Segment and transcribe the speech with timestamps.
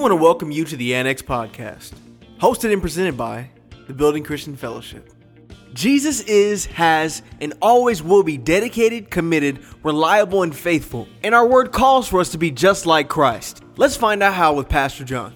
[0.00, 1.92] want to welcome you to the Annex Podcast,
[2.38, 3.50] hosted and presented by
[3.86, 5.12] the Building Christian Fellowship.
[5.74, 11.70] Jesus is, has, and always will be dedicated, committed, reliable, and faithful, and our word
[11.70, 13.62] calls for us to be just like Christ.
[13.76, 15.34] Let's find out how with Pastor John.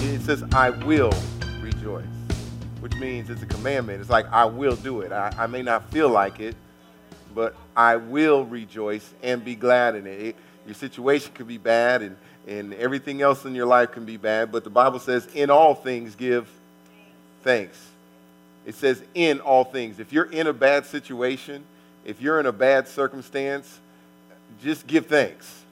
[0.00, 1.12] It says, I will
[1.60, 2.06] rejoice,
[2.80, 4.00] which means it's a commandment.
[4.00, 5.12] It's like, I will do it.
[5.12, 6.56] I, I may not feel like it,
[7.34, 10.20] but I will rejoice and be glad in it.
[10.20, 12.16] it your situation could be bad and,
[12.46, 15.74] and everything else in your life can be bad, but the Bible says, in all
[15.74, 16.48] things, give
[17.42, 17.78] thanks.
[18.66, 19.98] It says, in all things.
[19.98, 21.64] If you're in a bad situation,
[22.04, 23.80] if you're in a bad circumstance,
[24.62, 25.64] just give thanks.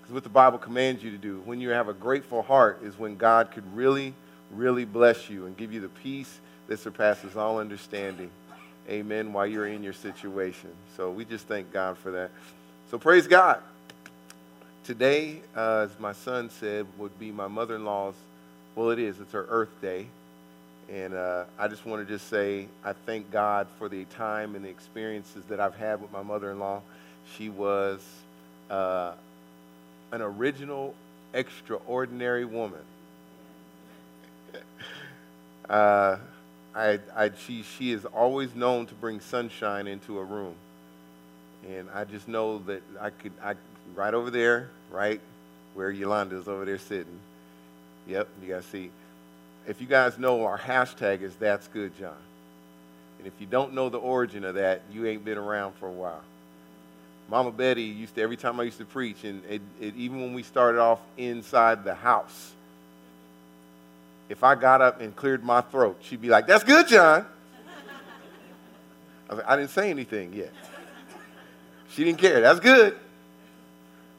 [0.00, 2.98] Because what the Bible commands you to do, when you have a grateful heart, is
[2.98, 4.14] when God could really,
[4.52, 8.30] really bless you and give you the peace that surpasses all understanding.
[8.90, 9.32] Amen.
[9.32, 10.70] While you're in your situation.
[10.96, 12.30] So we just thank God for that.
[12.90, 13.62] So praise God.
[14.84, 18.14] Today, uh, as my son said, would be my mother in law's,
[18.74, 20.06] well, it is, it's her Earth Day.
[20.92, 24.64] And uh, I just want to just say I thank God for the time and
[24.64, 26.82] the experiences that I've had with my mother in law.
[27.36, 28.00] She was
[28.68, 29.12] uh,
[30.10, 30.94] an original,
[31.32, 32.80] extraordinary woman.
[36.74, 40.54] I, I, she, she is always known to bring sunshine into a room.
[41.68, 43.54] And I just know that I could, I,
[43.94, 45.20] right over there, right
[45.74, 47.18] where Yolanda's over there sitting.
[48.06, 48.90] Yep, you guys see.
[49.66, 52.16] If you guys know, our hashtag is That's Good, John.
[53.18, 55.92] And if you don't know the origin of that, you ain't been around for a
[55.92, 56.22] while.
[57.28, 60.34] Mama Betty used to, every time I used to preach, and it, it, even when
[60.34, 62.52] we started off inside the house,
[64.30, 67.26] if I got up and cleared my throat, she'd be like, That's good, John.
[69.28, 70.52] I, like, I didn't say anything yet.
[71.90, 72.40] She didn't care.
[72.40, 72.96] That's good.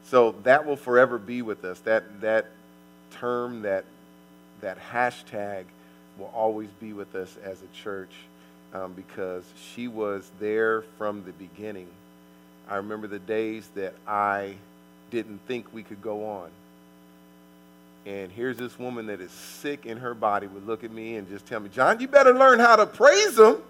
[0.04, 1.80] So that will forever be with us.
[1.80, 2.46] That, that
[3.12, 3.84] term, that,
[4.60, 5.64] that hashtag
[6.18, 8.12] will always be with us as a church
[8.74, 11.88] um, because she was there from the beginning.
[12.68, 14.54] I remember the days that I
[15.10, 16.50] didn't think we could go on.
[18.04, 21.28] And here's this woman that is sick in her body would look at me and
[21.28, 23.62] just tell me, John, you better learn how to praise him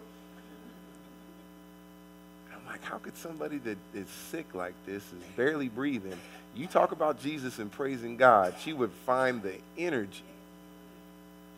[2.47, 6.19] And I'm like, how could somebody that is sick like this, is barely breathing,
[6.55, 10.23] you talk about Jesus and praising God, she would find the energy.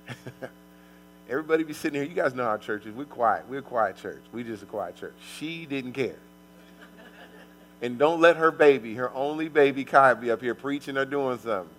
[1.31, 2.09] Everybody be sitting here.
[2.09, 2.95] You guys know how church is.
[2.95, 3.45] We're quiet.
[3.49, 4.21] We're a quiet church.
[4.33, 5.15] We just a quiet church.
[5.39, 6.19] She didn't care.
[7.81, 11.39] and don't let her baby, her only baby Kai, be up here preaching or doing
[11.39, 11.71] something.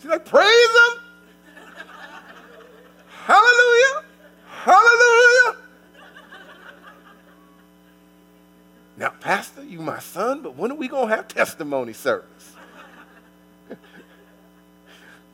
[0.00, 1.00] She's like, praise him.
[3.08, 4.04] Hallelujah.
[4.46, 5.56] Hallelujah.
[8.96, 12.54] Now, Pastor, you my son, but when are we going to have testimony service?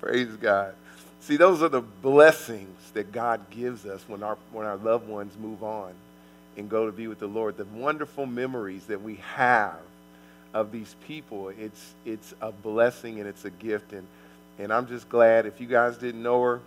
[0.00, 0.74] Praise God.
[1.20, 5.34] See, those are the blessings that God gives us when our, when our loved ones
[5.40, 5.92] move on
[6.56, 7.56] and go to be with the Lord.
[7.56, 9.78] The wonderful memories that we have
[10.52, 13.92] of these people, it's, it's a blessing and it's a gift.
[13.92, 14.06] And,
[14.58, 16.60] and I'm just glad if you guys didn't know her,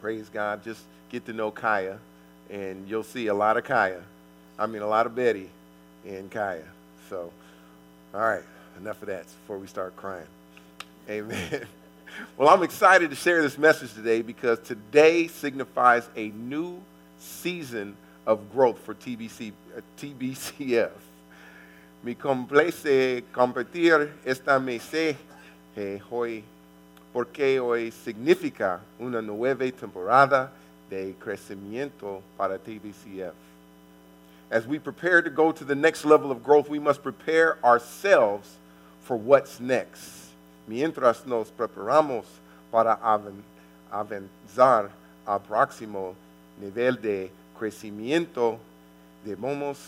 [0.00, 1.98] praise God, just get to know Kaya,
[2.50, 4.00] and you'll see a lot of Kaya.
[4.58, 5.48] I mean, a lot of Betty
[6.06, 6.64] and Kaya.
[7.10, 7.30] So,
[8.14, 8.42] all right,
[8.80, 10.26] enough of that before we start crying.
[11.08, 11.66] Amen.
[12.36, 16.80] Well, I'm excited to share this message today because today signifies a new
[17.18, 20.90] season of growth for TBC, uh, TBCF.
[22.04, 25.16] Me complace compartir esta mesa
[25.76, 26.44] eh, hoy
[27.14, 30.52] porque hoy significa una nueva temporada
[30.90, 33.32] de crecimiento para TBCF
[34.54, 38.56] as we prepare to go to the next level of growth, we must prepare ourselves
[39.02, 40.30] for what's next.
[40.68, 42.24] Mientras nos preparamos
[42.70, 42.96] para
[43.90, 44.90] avanzar
[45.26, 46.14] al próximo
[46.60, 48.58] nivel de crecimiento,
[49.24, 49.78] debemos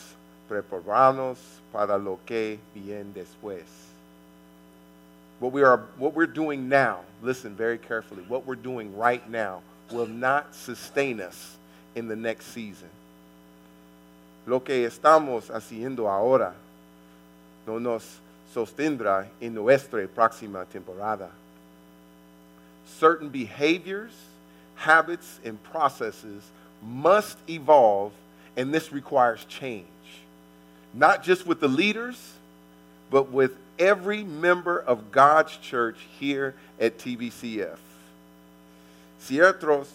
[0.49, 1.39] prepararnos
[1.73, 3.65] para lo que viene después.
[5.39, 9.63] What, we are, what we're doing now, listen very carefully, what we're doing right now
[9.93, 11.57] will not sustain us
[11.95, 12.89] in the next season
[14.47, 16.55] lo que estamos haciendo ahora
[17.67, 18.21] no nos
[18.55, 21.29] sostendrá en nuestra próxima temporada.
[22.87, 24.13] Certain behaviors,
[24.77, 26.45] habits, and processes
[26.81, 28.13] must evolve,
[28.57, 29.85] and this requires change.
[30.95, 32.35] Not just with the leaders,
[33.11, 37.79] but with every member of God's church here at TBCF.
[39.21, 39.89] Ciertos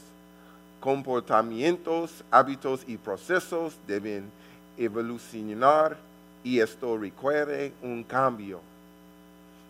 [0.82, 4.32] comportamientos, hábitos y procesos deben
[4.78, 5.96] evolucionar
[6.44, 8.62] y esto requiere un cambio.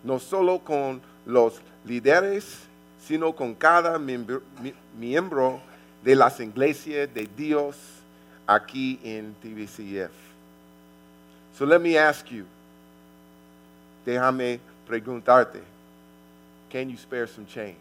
[0.03, 2.59] No solo con los líderes,
[3.05, 4.41] sino con cada miembro,
[6.03, 7.75] de las iglesias de Dios
[8.47, 10.11] aquí en TVCF.
[11.57, 12.45] So let me ask you,
[14.05, 15.61] déjame preguntarte,
[16.69, 17.75] can you spare some change?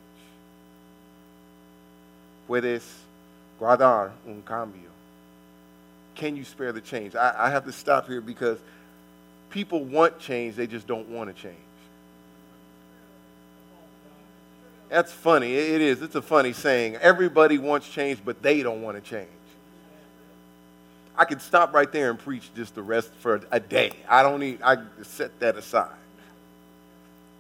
[2.49, 2.83] Puedes
[3.61, 4.91] guardar un cambio.
[6.15, 7.15] Can you spare the change?
[7.15, 8.59] I, I have to stop here because
[9.51, 11.57] people want change, they just don't want to change.
[14.91, 15.55] That's funny.
[15.55, 16.03] It is.
[16.03, 16.97] It's a funny saying.
[16.97, 19.29] Everybody wants change, but they don't want to change.
[21.17, 23.93] I could stop right there and preach just the rest for a day.
[24.09, 25.95] I don't need, I set that aside.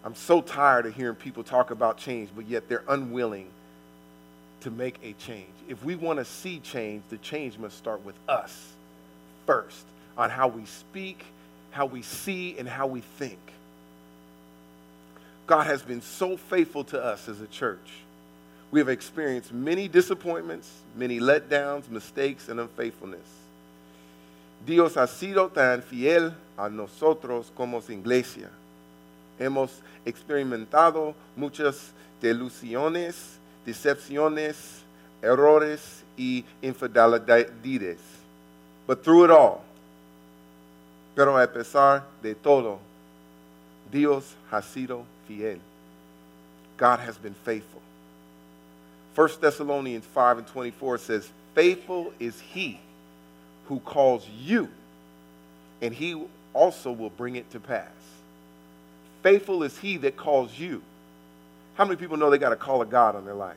[0.04, 3.48] I'm so tired of hearing people talk about change, but yet they're unwilling
[4.62, 5.52] to make a change.
[5.68, 8.72] If we want to see change, the change must start with us
[9.46, 9.84] first
[10.16, 11.24] on how we speak,
[11.70, 13.38] how we see, and how we think.
[15.46, 17.78] God has been so faithful to us as a church.
[18.70, 23.26] We have experienced many disappointments, many letdowns, mistakes, and unfaithfulness.
[24.64, 28.50] Dios ha sido tan fiel a nosotros como iglesia.
[29.40, 31.90] Hemos experimentado muchas
[32.20, 34.82] delusiones, decepciones,
[35.22, 37.98] errores y infidelidades.
[38.86, 39.62] But through it all,
[41.16, 42.78] pero a pesar de todo,
[43.90, 45.58] Dios ha sido fiel.
[46.76, 47.82] God has been faithful.
[49.14, 52.80] 1 Thessalonians 5 and 24 says, Faithful is he
[53.66, 54.68] who calls you,
[55.82, 56.20] and he
[56.52, 57.86] also will bring it to pass.
[59.22, 60.82] Faithful is he that calls you.
[61.74, 63.56] How many people know they got a call of God on their life?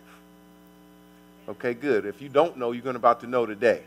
[1.47, 2.05] Okay, good.
[2.05, 3.81] If you don't know, you're going about to know today.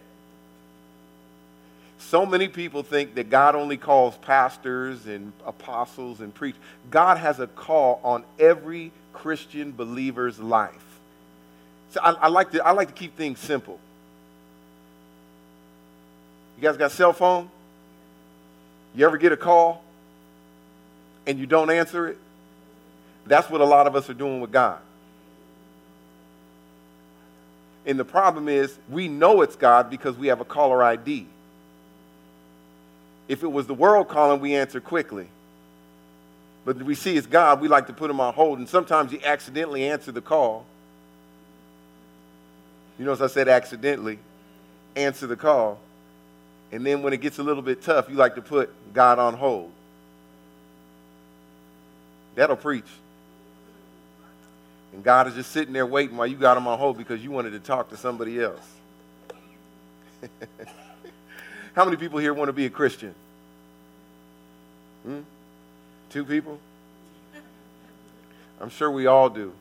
[1.98, 6.60] So many people think that God only calls pastors and apostles and preachers.
[6.90, 10.74] God has a call on every Christian believer's life.
[11.90, 13.80] So I, I, like to, I like to keep things simple.
[16.56, 17.50] You guys got cell phone?
[18.94, 19.82] You ever get a call
[21.26, 22.18] and you don't answer it?
[23.26, 24.78] That's what a lot of us are doing with God.
[27.84, 31.26] And the problem is, we know it's God because we have a caller ID.
[33.28, 35.28] If it was the world calling, we answer quickly.
[36.64, 39.20] But we see it's God, we like to put him on hold, and sometimes you
[39.24, 40.66] accidentally answer the call.
[42.98, 44.18] You notice I said accidentally,
[44.96, 45.78] answer the call.
[46.72, 49.34] And then when it gets a little bit tough, you like to put God on
[49.34, 49.70] hold.
[52.36, 52.86] That'll preach.
[54.92, 57.30] And God is just sitting there waiting while you got him on hold because you
[57.30, 58.66] wanted to talk to somebody else.
[61.74, 63.14] How many people here want to be a Christian?
[65.04, 65.20] Hmm?
[66.10, 66.58] Two people?
[68.60, 69.52] I'm sure we all do.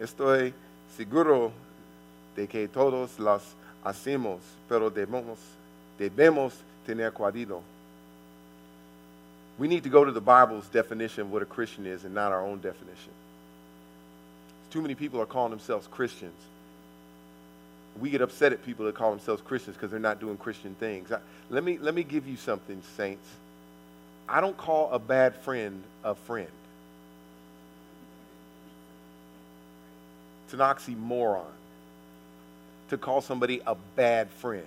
[0.00, 0.52] Estoy
[0.96, 1.52] seguro
[2.36, 3.42] de que todos las
[3.84, 5.38] hacemos, pero debemos,
[5.98, 6.52] debemos
[6.86, 7.62] tener cuidado.
[9.58, 12.32] We need to go to the Bible's definition of what a Christian is and not
[12.32, 13.12] our own definition.
[14.70, 16.34] Too many people are calling themselves Christians
[18.00, 21.10] we get upset at people that call themselves Christians because they're not doing Christian things.
[21.12, 21.18] I,
[21.50, 23.26] let, me, let me give you something, saints.
[24.28, 26.48] I don't call a bad friend a friend.
[30.44, 31.44] It's an oxymoron
[32.90, 34.66] to call somebody a bad friend.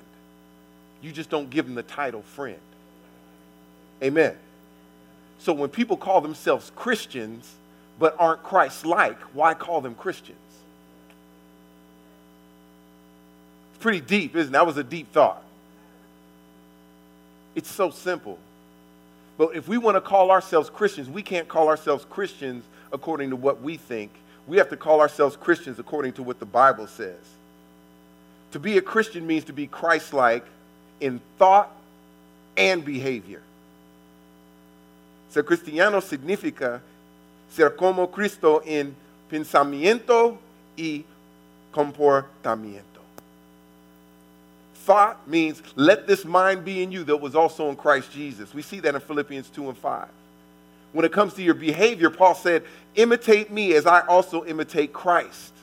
[1.01, 2.59] You just don't give them the title friend.
[4.03, 4.35] Amen.
[5.39, 7.55] So when people call themselves Christians
[7.97, 10.37] but aren't Christ like, why call them Christians?
[13.73, 14.53] It's pretty deep, isn't it?
[14.53, 15.43] That was a deep thought.
[17.55, 18.37] It's so simple.
[19.37, 23.35] But if we want to call ourselves Christians, we can't call ourselves Christians according to
[23.35, 24.11] what we think.
[24.47, 27.19] We have to call ourselves Christians according to what the Bible says.
[28.51, 30.45] To be a Christian means to be Christ like
[30.99, 31.71] in thought
[32.57, 33.41] and behavior.
[35.29, 36.81] Ser cristiano significa
[37.49, 38.95] ser como Cristo en
[39.29, 40.37] pensamiento
[40.75, 41.03] y
[41.71, 42.89] comportamiento
[44.89, 48.55] thought means let this mind be in you that was also in Christ Jesus.
[48.55, 50.07] We see that in Philippians 2 and 5.
[50.93, 52.63] When it comes to your behavior, Paul said,
[52.95, 55.53] imitate me as I also imitate Christ.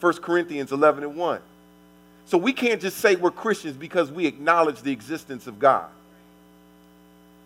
[0.00, 1.40] 1 Corinthians 11 and 1.
[2.26, 5.86] So we can't just say we're Christians because we acknowledge the existence of God.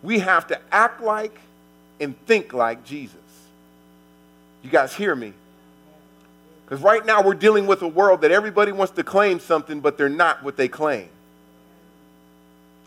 [0.03, 1.37] We have to act like
[1.99, 3.17] and think like Jesus.
[4.63, 5.33] You guys hear me?
[6.65, 9.97] Because right now we're dealing with a world that everybody wants to claim something, but
[9.97, 11.09] they're not what they claim.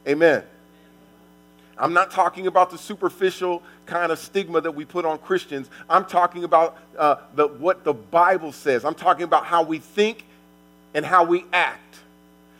[0.06, 0.42] Amen.
[1.76, 5.68] I'm not talking about the superficial kind of stigma that we put on Christians.
[5.90, 8.84] I'm talking about uh, the, what the Bible says.
[8.84, 10.24] I'm talking about how we think
[10.94, 11.80] and how we act.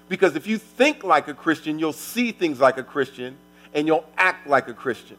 [0.09, 3.37] Because if you think like a Christian, you'll see things like a Christian
[3.75, 5.17] and you'll act like a Christian.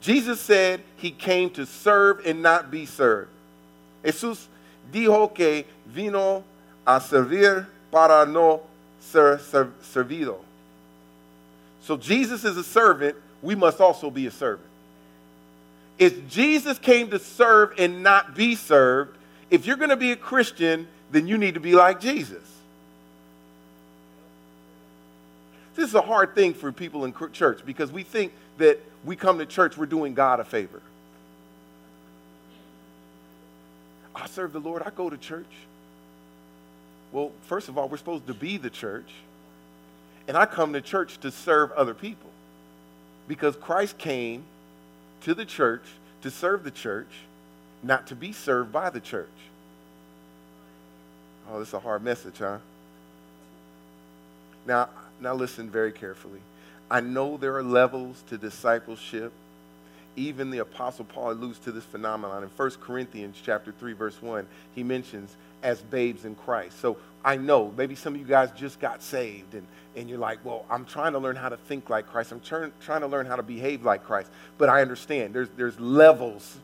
[0.00, 3.30] Jesus said he came to serve and not be served.
[4.04, 4.46] Jesús
[4.92, 6.44] dijo que vino
[6.86, 8.60] a servir para no
[9.00, 10.36] ser, ser servido.
[11.82, 14.68] So Jesus is a servant, we must also be a servant.
[15.98, 19.16] If Jesus came to serve and not be served,
[19.50, 22.55] if you're going to be a Christian, then you need to be like Jesus.
[25.76, 29.38] This is a hard thing for people in church because we think that we come
[29.38, 30.80] to church, we're doing God a favor.
[34.14, 35.44] I serve the Lord, I go to church.
[37.12, 39.10] Well, first of all, we're supposed to be the church.
[40.26, 42.30] And I come to church to serve other people
[43.28, 44.44] because Christ came
[45.22, 45.84] to the church
[46.22, 47.10] to serve the church,
[47.82, 49.28] not to be served by the church.
[51.50, 52.58] Oh, this is a hard message, huh?
[54.66, 54.88] Now,
[55.20, 56.40] now listen very carefully.
[56.90, 59.32] I know there are levels to discipleship.
[60.14, 62.42] Even the apostle paul alludes to this phenomenon.
[62.42, 66.80] In 1 corinthians chapter 3 verse 1 he mentions as babes in christ.
[66.80, 70.38] So i know maybe some of you guys just got saved and, and you're like
[70.44, 72.32] well i'm trying to learn how to think like christ.
[72.32, 74.30] I'm trying, trying to learn how to behave like christ.
[74.58, 76.56] But i understand there's, there's levels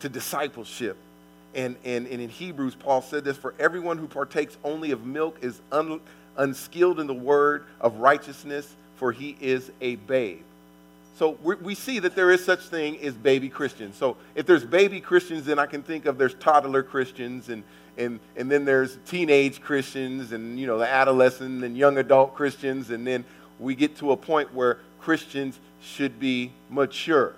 [0.00, 0.96] to discipleship.
[1.54, 5.38] And, and, and in hebrews paul said this for everyone who partakes only of milk
[5.40, 6.00] is un,
[6.36, 10.42] unskilled in the word of righteousness for he is a babe
[11.22, 13.96] so we see that there is such thing as baby Christians.
[13.96, 17.62] So if there's baby Christians, then I can think of there's toddler Christians and,
[17.98, 22.90] and, and then there's teenage Christians and, you know, the adolescent and young adult Christians.
[22.90, 23.24] And then
[23.60, 27.34] we get to a point where Christians should be mature.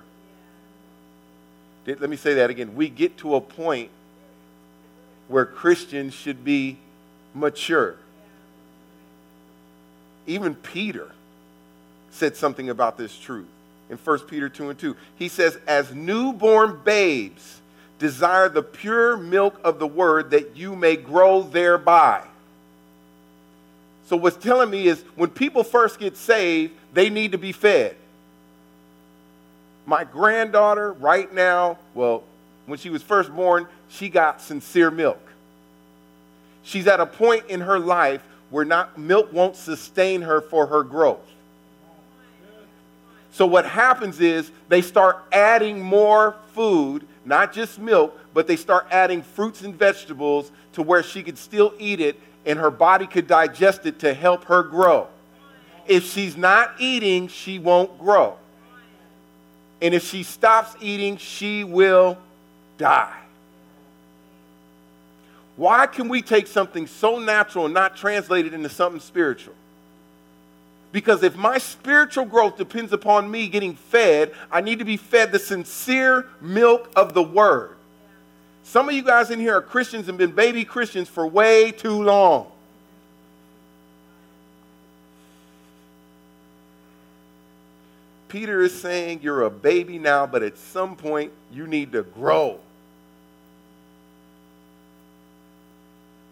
[1.86, 2.76] Let me say that again.
[2.76, 3.90] We get to a point
[5.28, 6.78] where Christians should be
[7.34, 7.96] mature.
[10.26, 11.10] Even Peter
[12.10, 13.46] said something about this truth
[13.90, 14.96] in 1 Peter 2 and 2.
[15.16, 17.60] He says, As newborn babes,
[17.98, 22.22] desire the pure milk of the word that you may grow thereby.
[24.06, 27.96] So, what's telling me is when people first get saved, they need to be fed.
[29.86, 32.22] My granddaughter, right now, well,
[32.66, 35.20] when she was first born, she got sincere milk.
[36.62, 40.82] She's at a point in her life where not milk won't sustain her for her
[40.82, 41.18] growth.
[43.32, 48.86] So what happens is they start adding more food, not just milk, but they start
[48.90, 53.26] adding fruits and vegetables to where she could still eat it and her body could
[53.26, 55.08] digest it to help her grow.
[55.86, 58.36] If she's not eating, she won't grow.
[59.82, 62.16] And if she stops eating, she will
[62.78, 63.23] die.
[65.56, 69.54] Why can we take something so natural and not translate it into something spiritual?
[70.90, 75.32] Because if my spiritual growth depends upon me getting fed, I need to be fed
[75.32, 77.76] the sincere milk of the word.
[78.62, 82.02] Some of you guys in here are Christians and been baby Christians for way too
[82.02, 82.50] long.
[88.28, 92.58] Peter is saying you're a baby now, but at some point you need to grow.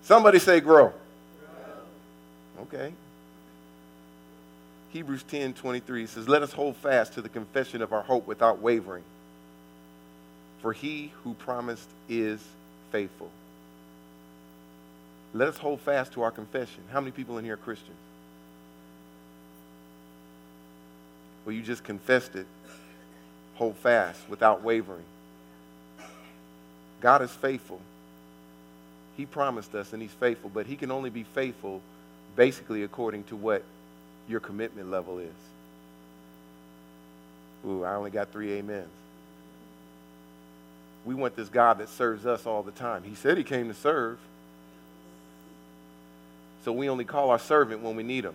[0.03, 0.93] Somebody say grow.
[2.63, 2.93] Okay.
[4.91, 8.61] Hebrews 10 23 says, Let us hold fast to the confession of our hope without
[8.61, 9.05] wavering.
[10.61, 12.41] For he who promised is
[12.91, 13.31] faithful.
[15.35, 16.83] Let us hold fast to our confession.
[16.93, 17.97] How many people in here are Christians?
[21.45, 22.47] Well, you just confessed it.
[23.55, 25.05] Hold fast without wavering.
[27.01, 27.81] God is faithful.
[29.23, 31.81] He promised us and He's faithful, but He can only be faithful
[32.35, 33.62] basically according to what
[34.29, 35.31] your commitment level is.
[37.64, 38.88] Ooh, I only got three amens.
[41.05, 43.05] We want this God that serves us all the time.
[43.05, 44.19] He said he came to serve.
[46.64, 48.35] So we only call our servant when we need him.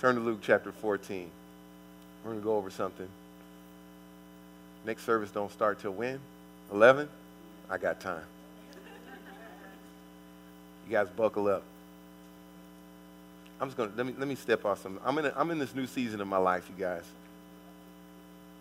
[0.00, 1.30] Turn to Luke chapter 14.
[2.24, 3.06] We're going to go over something.
[4.86, 6.20] Next service don't start till when?
[6.72, 7.08] 11?
[7.68, 8.22] I got time.
[10.86, 11.64] You guys buckle up.
[13.60, 15.00] I'm just gonna let me let me step off some.
[15.04, 17.02] I'm in a, I'm in this new season of my life, you guys.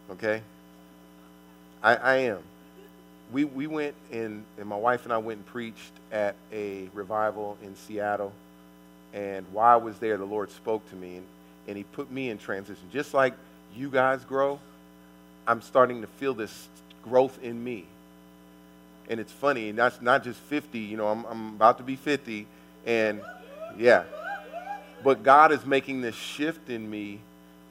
[0.10, 0.42] Okay.
[1.84, 2.40] I, I am.
[3.32, 7.58] we, we went and, and my wife and I went and preached at a revival
[7.62, 8.34] in Seattle.
[9.14, 11.26] And while I was there, the Lord spoke to me and,
[11.68, 12.84] and He put me in transition.
[12.92, 13.36] Just like
[13.76, 14.60] you guys grow,
[15.48, 16.68] I'm starting to feel this
[17.04, 17.86] growth in me.
[19.10, 21.96] And it's funny, and that's not just 50, you know, I'm, I'm about to be
[21.96, 22.48] 50.
[22.86, 23.22] And
[23.78, 24.04] yeah,
[25.04, 27.20] but God is making this shift in me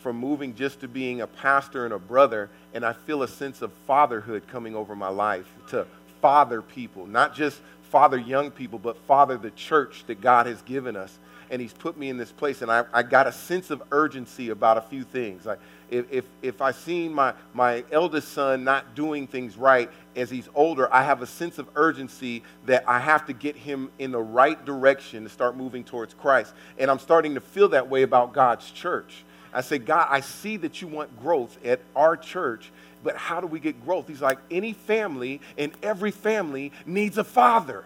[0.01, 3.63] from moving just to being a pastor and a brother, and I feel a sense
[3.63, 5.87] of fatherhood coming over my life to
[6.21, 7.61] father people, not just
[7.95, 11.17] father young people, but father the church that God has given us.
[11.49, 14.51] And He's put me in this place, and I, I got a sense of urgency
[14.51, 15.47] about a few things.
[15.47, 15.61] Like
[15.91, 20.49] if, if, if I seen my, my eldest son not doing things right as he's
[20.57, 24.21] older, I have a sense of urgency that I have to get him in the
[24.21, 26.53] right direction to start moving towards Christ.
[26.79, 29.23] And I'm starting to feel that way about God's church.
[29.53, 32.73] I say, God, I see that you want growth at our church,
[33.05, 34.09] but how do we get growth?
[34.09, 37.85] He's like, any family and every family needs a father.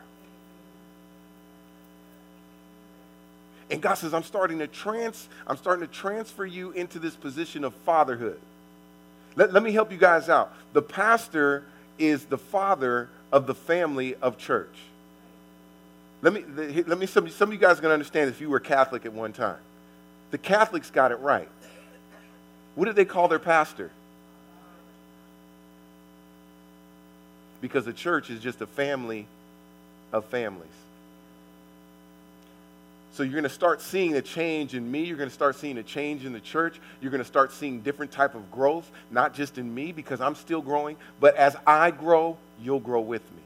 [3.71, 7.65] And God says, I'm starting to trans, I'm starting to transfer you into this position
[7.65, 8.41] of fatherhood.
[9.37, 10.55] Let, let me help you guys out.
[10.73, 11.65] The pastor
[11.99, 14.75] is the father of the family of church.
[16.23, 16.45] Let me,
[16.87, 19.05] let me some, some of you guys are going to understand if you were Catholic
[19.05, 19.59] at one time.
[20.31, 21.49] The Catholics got it right.
[22.75, 23.91] What did they call their pastor?
[27.61, 29.27] Because the church is just a family
[30.13, 30.67] of families.
[33.19, 35.03] So you're going to start seeing a change in me.
[35.03, 36.79] You're going to start seeing a change in the church.
[37.01, 40.37] You're going to start seeing different type of growth, not just in me because I'm
[40.37, 43.43] still growing, but as I grow, you'll grow with me.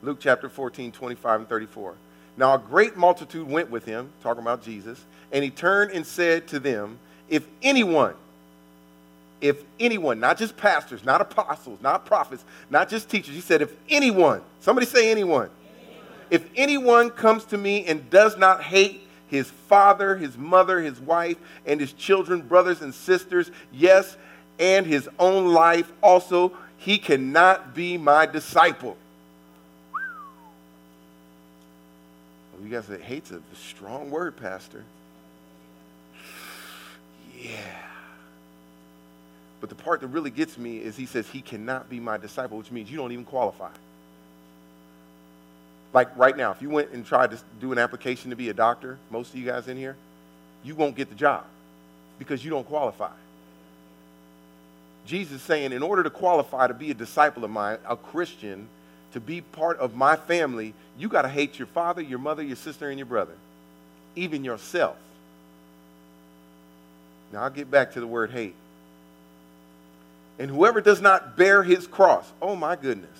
[0.00, 1.94] Luke chapter 14, 25 and 34.
[2.38, 6.48] Now a great multitude went with him, talking about Jesus, and he turned and said
[6.48, 8.14] to them, If anyone,
[9.42, 13.74] if anyone, not just pastors, not apostles, not prophets, not just teachers, he said, If
[13.90, 15.50] anyone, somebody say anyone
[16.32, 21.36] if anyone comes to me and does not hate his father, his mother, his wife,
[21.66, 24.16] and his children, brothers and sisters, yes,
[24.58, 28.96] and his own life also, he cannot be my disciple.
[29.92, 30.02] Well,
[32.62, 34.84] you guys say hate's a strong word, Pastor.
[37.38, 37.91] Yeah.
[39.62, 42.58] But the part that really gets me is he says he cannot be my disciple,
[42.58, 43.70] which means you don't even qualify.
[45.92, 48.54] Like right now, if you went and tried to do an application to be a
[48.54, 49.94] doctor, most of you guys in here,
[50.64, 51.44] you won't get the job
[52.18, 53.12] because you don't qualify.
[55.06, 58.66] Jesus is saying, in order to qualify to be a disciple of mine, a Christian,
[59.12, 62.56] to be part of my family, you got to hate your father, your mother, your
[62.56, 63.34] sister, and your brother,
[64.16, 64.96] even yourself.
[67.32, 68.56] Now, I'll get back to the word hate.
[70.38, 73.10] And whoever does not bear his cross, oh my goodness.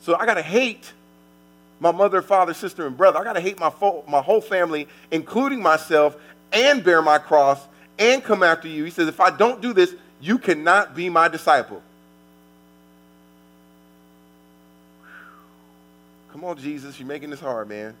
[0.00, 0.92] So I got to hate
[1.80, 3.18] my mother, father, sister, and brother.
[3.18, 6.16] I got to hate my, fo- my whole family, including myself,
[6.52, 7.60] and bear my cross
[7.98, 8.84] and come after you.
[8.84, 11.82] He says, if I don't do this, you cannot be my disciple.
[16.32, 17.94] Come on, Jesus, you're making this hard, man.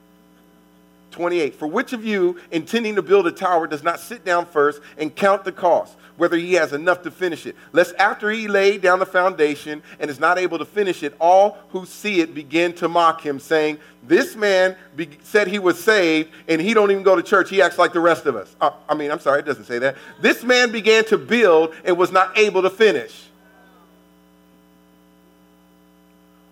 [1.18, 1.56] 28.
[1.56, 5.14] For which of you, intending to build a tower, does not sit down first and
[5.14, 7.56] count the cost, whether he has enough to finish it?
[7.72, 11.58] Lest after he laid down the foundation and is not able to finish it, all
[11.70, 16.30] who see it begin to mock him, saying, This man be- said he was saved,
[16.46, 17.50] and he don't even go to church.
[17.50, 18.54] He acts like the rest of us.
[18.60, 19.96] Uh, I mean, I'm sorry, it doesn't say that.
[20.20, 23.27] This man began to build and was not able to finish.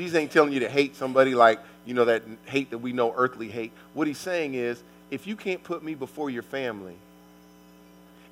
[0.00, 3.12] Jesus ain't telling you to hate somebody like, you know, that hate that we know
[3.14, 3.70] earthly hate.
[3.92, 6.94] What he's saying is, if you can't put me before your family,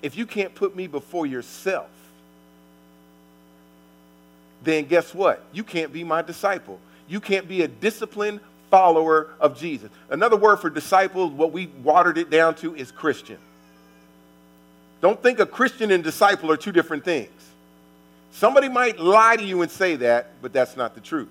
[0.03, 1.91] if you can't put me before yourself,
[4.65, 5.45] then guess what?
[5.53, 6.81] You can't be my disciple.
[7.07, 9.91] You can't be a disciplined follower of Jesus.
[10.09, 13.39] Another word for disciple, what we watered it down to, is Christian.
[15.01, 17.31] Don't think a Christian and disciple are two different things.
[18.33, 21.29] Somebody might lie to you and say that, but that's not the truth.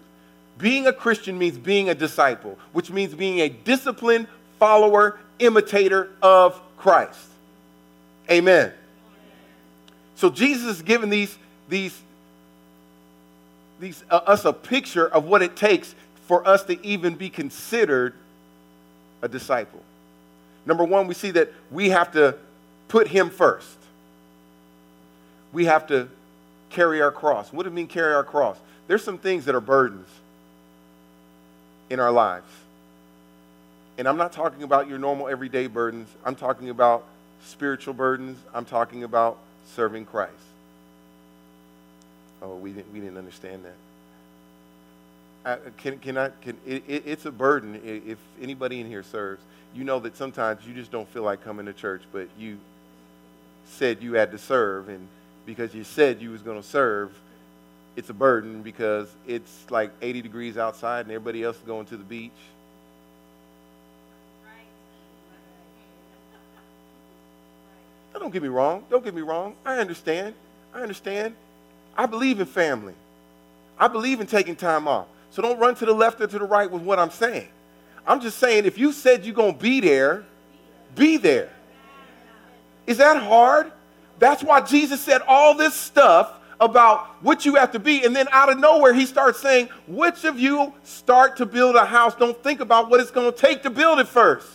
[0.58, 4.28] Being a Christian means being a disciple, which means being a disciplined
[4.60, 7.20] follower, imitator of Christ.
[8.30, 8.74] Amen.
[10.16, 11.38] So Jesus is giving these,
[11.70, 12.02] these
[13.80, 15.94] these, uh, us a picture of what it takes
[16.28, 18.14] for us to even be considered
[19.22, 19.82] a disciple.
[20.66, 22.36] Number one, we see that we have to
[22.88, 23.78] put him first.
[25.54, 26.10] We have to
[26.70, 27.54] carry our cross.
[27.54, 28.58] What do you mean carry our cross?
[28.88, 30.08] There's some things that are burdens
[31.90, 32.48] in our lives.
[33.98, 36.10] And I'm not talking about your normal everyday burdens.
[36.24, 37.06] I'm talking about
[37.46, 38.38] spiritual burdens.
[38.54, 39.38] I'm talking about
[39.74, 40.34] serving Christ.
[42.42, 43.74] Oh, we didn't, we didn't understand that.
[45.46, 49.42] Uh, can, can I, can, it, it, it's a burden if anybody in here serves.
[49.74, 52.58] You know that sometimes you just don't feel like coming to church, but you
[53.66, 55.08] said you had to serve, and
[55.46, 57.12] because you said you was going to serve,
[57.98, 61.98] it's a burden because it's like 80 degrees outside and everybody else is going to
[61.98, 62.32] the beach.
[68.14, 68.86] Now, don't get me wrong.
[68.92, 69.56] Don't get me wrong.
[69.66, 70.36] I understand.
[70.76, 71.36] I understand.
[71.98, 72.94] I believe in family.
[73.80, 75.08] I believe in taking time off.
[75.32, 77.48] So don't run to the left or to the right with what I'm saying.
[78.06, 80.24] I'm just saying if you said you're going to be there,
[80.94, 81.50] be there.
[82.86, 83.72] Is that hard?
[84.20, 88.04] That's why Jesus said all this stuff about what you have to be.
[88.04, 91.86] And then out of nowhere, he starts saying, Which of you start to build a
[91.86, 92.16] house?
[92.16, 94.48] Don't think about what it's going to take to build it first.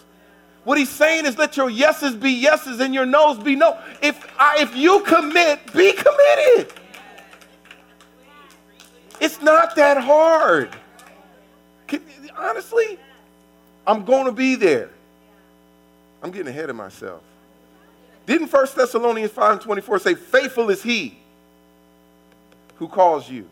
[0.65, 3.79] What he's saying is let your yeses be yeses and your noes be no.
[4.01, 6.73] If, I, if you commit, be committed.
[9.21, 10.71] It's not that hard.
[11.89, 12.01] Can,
[12.37, 12.99] honestly,
[13.87, 14.91] I'm going to be there.
[16.23, 17.23] I'm getting ahead of myself.
[18.27, 21.19] Didn't 1 Thessalonians 5 and 24 say, Faithful is he
[22.83, 23.49] who calls you?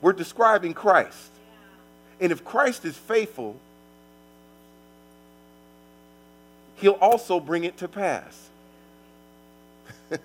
[0.00, 1.30] We're describing Christ.
[2.20, 3.54] And if Christ is faithful,
[6.78, 8.48] he'll also bring it to pass.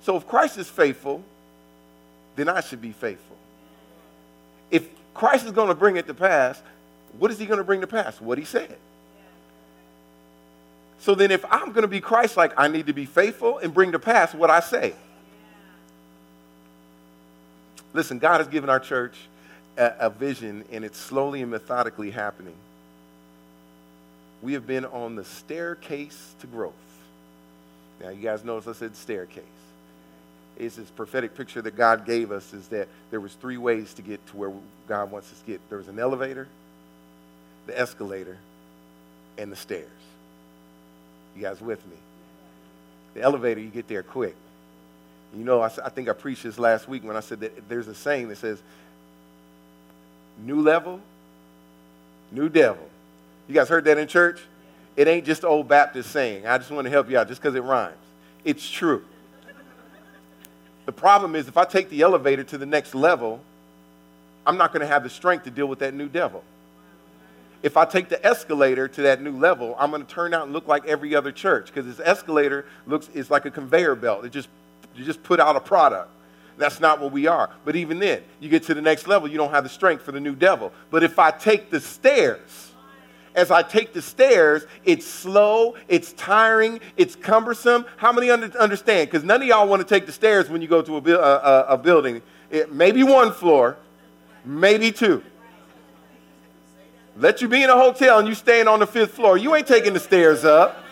[0.00, 1.22] so if Christ is faithful,
[2.36, 3.36] then I should be faithful.
[4.70, 6.62] If Christ is going to bring it to pass,
[7.18, 8.18] what is he going to bring to pass?
[8.18, 8.78] What he said.
[11.00, 13.74] So then, if I'm going to be Christ like, I need to be faithful and
[13.74, 14.94] bring to pass what I say.
[17.94, 19.14] Listen, God has given our church
[19.78, 22.54] a, a vision, and it's slowly and methodically happening.
[24.42, 26.74] We have been on the staircase to growth.
[28.00, 29.44] Now, you guys notice I said staircase.
[30.58, 34.02] It's this prophetic picture that God gave us is that there was three ways to
[34.02, 34.52] get to where
[34.88, 35.60] God wants us to get.
[35.68, 36.48] There was an elevator,
[37.66, 38.36] the escalator,
[39.38, 39.88] and the stairs.
[41.36, 41.96] You guys with me?
[43.14, 44.36] The elevator, you get there quick.
[45.36, 47.88] You know, I, I think I preached this last week when I said that there's
[47.88, 48.62] a saying that says,
[50.44, 51.00] new level,
[52.30, 52.88] new devil.
[53.48, 54.40] You guys heard that in church?
[54.96, 56.46] It ain't just old Baptist saying.
[56.46, 57.96] I just want to help you out just because it rhymes.
[58.44, 59.04] It's true.
[60.86, 63.40] The problem is if I take the elevator to the next level,
[64.46, 66.44] I'm not going to have the strength to deal with that new devil
[67.64, 70.52] if I take the escalator to that new level, I'm going to turn out and
[70.52, 74.26] look like every other church because this escalator looks is like a conveyor belt.
[74.26, 74.50] It just
[74.96, 76.10] you just put out a product.
[76.56, 77.50] That's not what we are.
[77.64, 80.12] But even then, you get to the next level, you don't have the strength for
[80.12, 80.72] the new devil.
[80.90, 82.72] But if I take the stairs,
[83.34, 87.84] as I take the stairs, it's slow, it's tiring, it's cumbersome.
[87.96, 89.10] How many under, understand?
[89.10, 91.66] Because none of y'all want to take the stairs when you go to a, a,
[91.70, 92.22] a building.
[92.50, 93.76] It, maybe one floor,
[94.44, 95.24] maybe two.
[97.16, 99.36] Let you be in a hotel and you staying on the fifth floor.
[99.36, 100.83] You ain't taking the stairs up.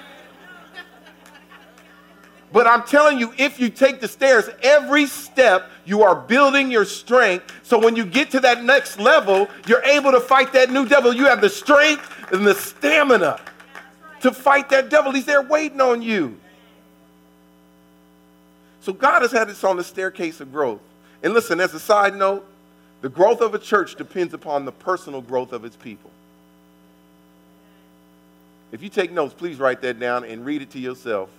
[2.53, 6.85] But I'm telling you, if you take the stairs, every step you are building your
[6.85, 7.51] strength.
[7.63, 11.15] So when you get to that next level, you're able to fight that new devil.
[11.15, 13.41] You have the strength and the stamina
[14.21, 15.13] to fight that devil.
[15.13, 16.39] He's there waiting on you.
[18.83, 20.81] So God has had us on the staircase of growth.
[21.23, 22.47] And listen, as a side note,
[23.01, 26.11] the growth of a church depends upon the personal growth of its people.
[28.73, 31.31] If you take notes, please write that down and read it to yourself.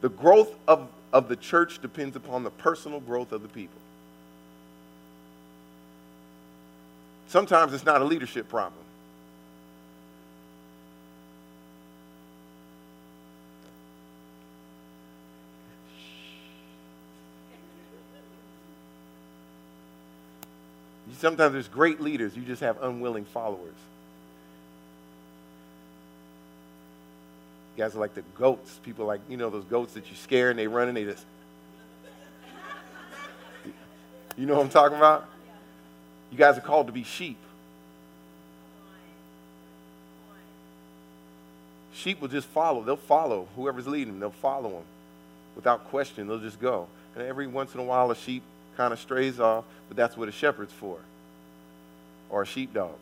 [0.00, 3.80] The growth of, of the church depends upon the personal growth of the people.
[7.28, 8.82] Sometimes it's not a leadership problem.
[21.18, 23.74] Sometimes there's great leaders, you just have unwilling followers.
[27.76, 28.80] You guys are like the goats.
[28.82, 31.24] People like, you know, those goats that you scare and they run and they just.
[34.36, 35.28] You know what I'm talking about?
[36.30, 37.38] You guys are called to be sheep.
[41.94, 42.82] Sheep will just follow.
[42.82, 44.20] They'll follow whoever's leading them.
[44.20, 44.84] They'll follow them
[45.54, 46.28] without question.
[46.28, 46.88] They'll just go.
[47.14, 48.42] And every once in a while, a sheep
[48.76, 50.98] kind of strays off, but that's what a shepherd's for,
[52.28, 52.94] or a sheepdog.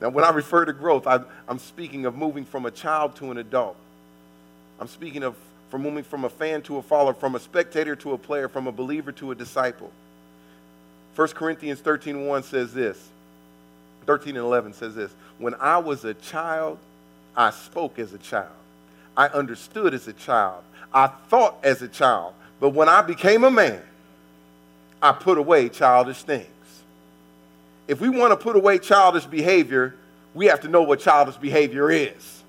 [0.00, 3.30] Now, when I refer to growth, I, I'm speaking of moving from a child to
[3.30, 3.76] an adult.
[4.78, 5.36] I'm speaking of
[5.70, 8.66] from moving from a fan to a follower, from a spectator to a player, from
[8.66, 9.92] a believer to a disciple.
[11.14, 13.08] 1 Corinthians 13 1 says this.
[14.06, 15.12] 13 and 11 says this.
[15.38, 16.78] When I was a child,
[17.36, 18.48] I spoke as a child.
[19.16, 20.62] I understood as a child.
[20.92, 22.34] I thought as a child.
[22.58, 23.82] But when I became a man,
[25.02, 26.48] I put away childish things.
[27.90, 29.96] If we want to put away childish behavior,
[30.32, 32.44] we have to know what childish behavior is.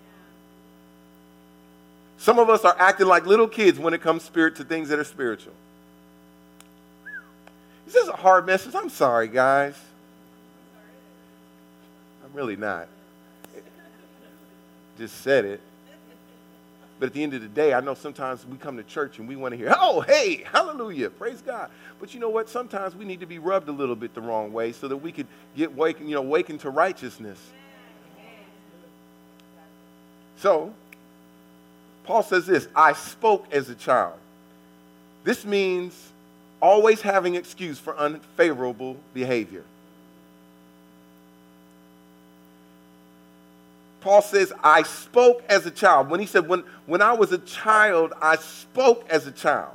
[2.20, 5.00] Some of us are acting like little kids when it comes spirit to things that
[5.00, 5.54] are spiritual.
[7.88, 8.76] This is a hard message.
[8.76, 9.74] I'm sorry, guys.
[12.24, 12.88] I'm really not.
[15.00, 15.62] Just said it.
[17.02, 19.28] But at the end of the day, I know sometimes we come to church and
[19.28, 21.72] we want to hear, oh, hey, hallelujah, praise God.
[22.00, 22.48] But you know what?
[22.48, 25.12] Sometimes we need to be rubbed a little bit the wrong way so that we
[25.12, 25.26] could
[25.58, 27.40] get wakened, you know, wakened to righteousness.
[30.38, 30.76] So,
[32.04, 34.20] Paul says this I spoke as a child.
[35.24, 36.12] This means
[36.62, 39.64] always having excuse for unfavorable behavior.
[44.02, 46.10] Paul says, I spoke as a child.
[46.10, 49.72] When he said, when, when I was a child, I spoke as a child.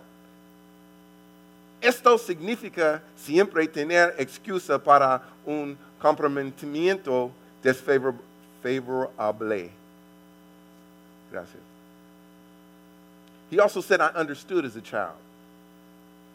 [1.80, 7.30] Esto significa siempre tener excusa para un comportamiento
[7.62, 8.22] desfavorable.
[11.30, 11.62] Gracias.
[13.48, 15.14] He also said, I understood as a child.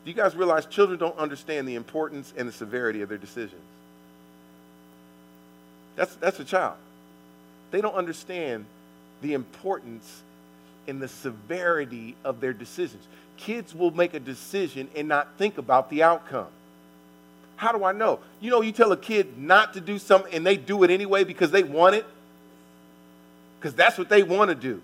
[0.06, 3.62] Do you guys realize children don't understand the importance and the severity of their decisions?
[5.98, 6.78] That's, that's a child.
[7.72, 8.66] They don't understand
[9.22, 10.22] the importance
[10.88, 13.04] and the severity of their decisions.
[13.38, 16.48] Kids will make a decision and not think about the outcome.
[17.56, 18.20] How do I know?
[18.40, 21.24] You know, you tell a kid not to do something and they do it anyway
[21.24, 22.06] because they want it,
[23.60, 24.82] because that's what they want to do.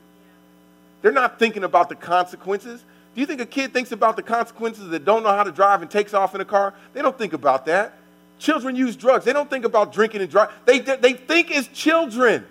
[1.02, 2.84] They're not thinking about the consequences.
[3.16, 5.82] Do you think a kid thinks about the consequences that don't know how to drive
[5.82, 6.74] and takes off in a car?
[6.94, 7.98] They don't think about that.
[8.38, 9.26] Children use drugs.
[9.26, 10.56] They don't think about drinking and driving.
[10.66, 12.46] They, they think as children.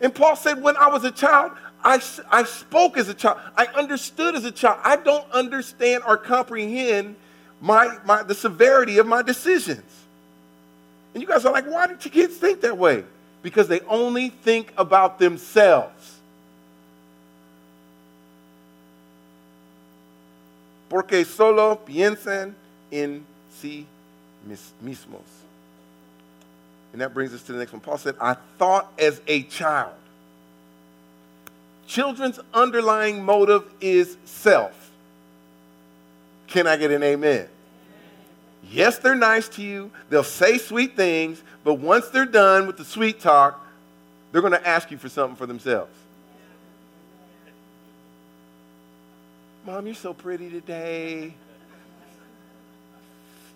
[0.00, 3.40] And Paul said, When I was a child, I, I spoke as a child.
[3.56, 4.80] I understood as a child.
[4.82, 7.16] I don't understand or comprehend
[7.60, 9.98] my, my, the severity of my decisions.
[11.14, 13.04] And you guys are like, why do kids think that way?
[13.42, 16.16] Because they only think about themselves.
[20.88, 22.54] Porque solo piensan
[22.90, 23.24] en
[23.60, 23.84] sí
[24.82, 25.37] mismos.
[26.92, 27.80] And that brings us to the next one.
[27.80, 29.94] Paul said, I thought as a child.
[31.86, 34.90] Children's underlying motive is self.
[36.46, 37.48] Can I get an amen?
[38.70, 39.90] Yes, they're nice to you.
[40.10, 43.64] They'll say sweet things, but once they're done with the sweet talk,
[44.32, 45.90] they're going to ask you for something for themselves.
[49.64, 51.34] Mom, you're so pretty today.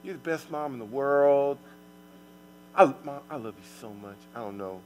[0.03, 1.59] You're the best mom in the world.
[2.75, 4.17] I, Mom, I love you so much.
[4.35, 4.81] I don't know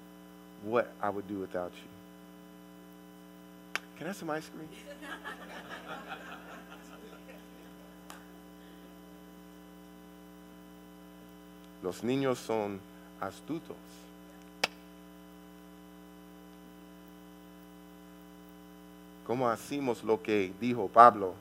[0.63, 1.89] what I would do without you.
[3.97, 4.69] Can I have some ice cream?
[11.83, 12.81] Los niños son
[13.21, 13.77] astutos.
[19.27, 21.35] ¿Cómo hacemos lo que dijo Pablo?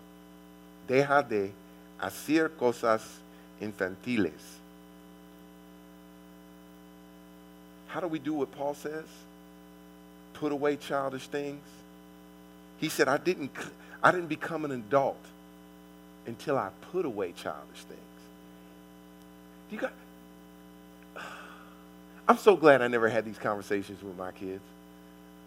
[0.87, 1.51] Deja de
[1.99, 3.01] hacer cosas
[3.61, 4.59] infantiles.
[7.95, 9.05] How do we do what Paul says?
[10.33, 11.63] Put away childish things.
[12.77, 13.51] He said, I didn't,
[14.03, 15.23] I didn't become an adult
[16.27, 18.01] until I put away childish things.
[19.71, 19.93] You got,
[22.27, 24.63] I'm so glad I never had these conversations with my kids.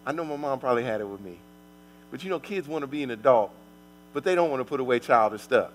[0.03, 1.37] I know my mom probably had it with me.
[2.09, 3.51] But you know, kids want to be an adult,
[4.11, 5.69] but they don't want to put away childish stuff.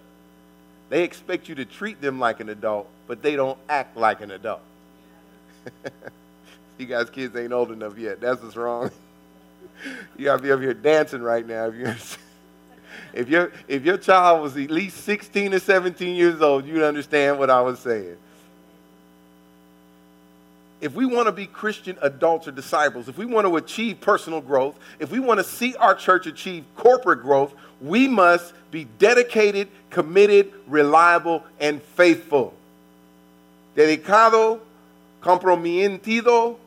[0.89, 4.33] They expect you to treat them like an adult, but they don't act like an
[4.33, 4.63] adult.
[6.79, 8.21] You guys' kids ain't old enough yet.
[8.21, 8.91] That's what's wrong.
[10.17, 11.67] you gotta be up here dancing right now.
[11.67, 11.97] If, you're,
[13.15, 17.39] if, your, if your child was at least 16 or 17 years old, you'd understand
[17.39, 18.17] what I was saying.
[20.81, 24.41] If we want to be Christian adults or disciples, if we want to achieve personal
[24.41, 29.69] growth, if we want to see our church achieve corporate growth, we must be dedicated,
[29.89, 32.53] committed, reliable, and faithful.
[33.77, 34.61] Dedicado,
[35.23, 36.59] comprometido,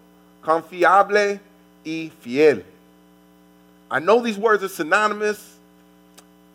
[0.47, 1.41] confiable
[1.85, 2.61] y fiel.
[3.91, 5.57] I know these words are synonymous,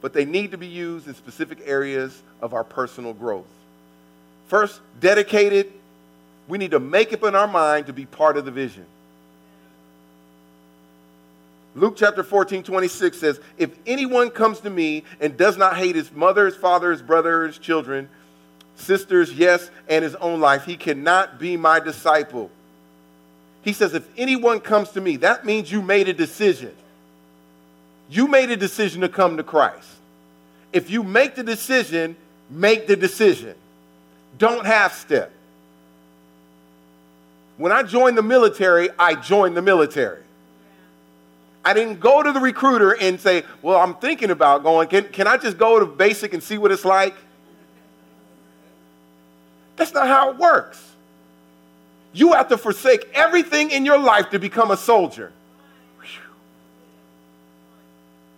[0.01, 3.47] but they need to be used in specific areas of our personal growth.
[4.49, 5.71] First, dedicated.
[6.49, 8.87] We need to make up in our mind to be part of the vision.
[11.75, 16.11] Luke chapter 14, 26 says, If anyone comes to me and does not hate his
[16.13, 18.09] mother, his father, his brother, his children,
[18.77, 22.51] sisters, yes, and his own life, he cannot be my disciple.
[23.63, 26.75] He says, If anyone comes to me, that means you made a decision.
[28.11, 29.89] You made a decision to come to Christ.
[30.73, 32.17] If you make the decision,
[32.51, 33.55] make the decision.
[34.39, 35.31] Don't half step.
[37.57, 40.23] When I joined the military, I joined the military.
[41.65, 44.89] I didn't go to the recruiter and say, Well, I'm thinking about going.
[44.89, 47.15] Can, can I just go to basic and see what it's like?
[49.77, 50.92] That's not how it works.
[52.13, 55.33] You have to forsake everything in your life to become a soldier.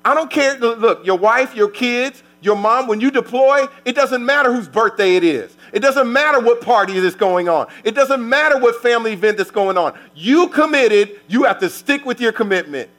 [0.04, 0.58] I don't care.
[0.58, 5.16] Look, your wife, your kids, your mom, when you deploy, it doesn't matter whose birthday
[5.16, 5.56] it is.
[5.72, 7.68] It doesn't matter what party is going on.
[7.82, 9.98] It doesn't matter what family event that's going on.
[10.14, 12.90] You committed, you have to stick with your commitment.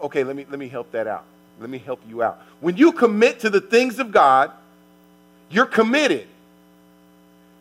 [0.00, 1.24] Okay, let me, let me help that out.
[1.60, 2.40] Let me help you out.
[2.60, 4.52] When you commit to the things of God,
[5.54, 6.26] you're committed.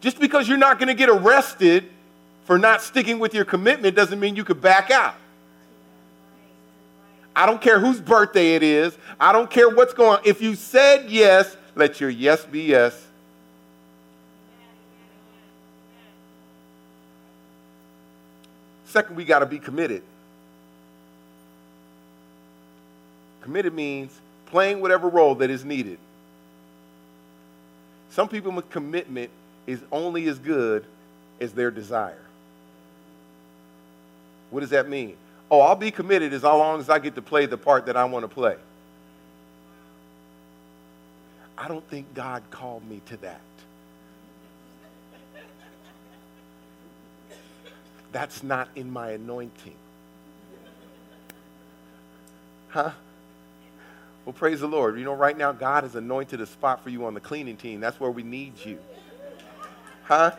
[0.02, 1.90] Just because you're not going to get arrested
[2.46, 5.16] for not sticking with your commitment doesn't mean you could back out.
[7.36, 8.98] I don't care whose birthday it is.
[9.20, 10.22] I don't care what's going on.
[10.26, 13.00] If you said yes, let your yes be yes.
[18.86, 20.04] Second, we got to be committed.
[23.42, 25.98] Committed means playing whatever role that is needed.
[28.14, 29.32] Some people with commitment
[29.66, 30.86] is only as good
[31.42, 32.22] as their desire.
[34.52, 35.18] What does that mean?
[35.50, 38.06] Oh, I'll be committed as long as I get to play the part that I
[38.06, 38.56] want to play.
[41.58, 43.42] I don't think God called me to that.
[48.12, 49.76] That's not in my anointing.
[52.70, 52.92] Huh?
[54.26, 54.98] Well, praise the Lord.
[54.98, 57.82] You know, right now, God has anointed a spot for you on the cleaning team.
[57.82, 58.80] That's where we need you.
[60.04, 60.32] Huh?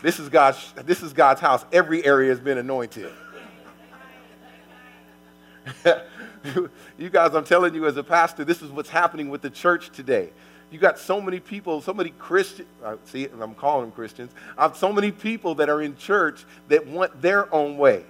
[0.00, 1.64] This is God's, this is God's house.
[1.72, 3.10] Every area has been anointed.
[6.98, 9.90] you guys, I'm telling you as a pastor, this is what's happening with the church
[9.90, 10.30] today.
[10.70, 14.32] You got so many people, so many Christians, uh, see, I'm calling them Christians.
[14.56, 18.04] I have so many people that are in church that want their own way.